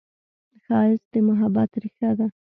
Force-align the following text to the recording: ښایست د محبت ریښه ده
ښایست 0.63 1.05
د 1.11 1.15
محبت 1.27 1.71
ریښه 1.81 2.09
ده 2.17 2.27